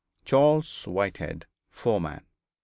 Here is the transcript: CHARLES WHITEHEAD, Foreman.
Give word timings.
CHARLES 0.25 0.85
WHITEHEAD, 0.87 1.45
Foreman. 1.69 2.25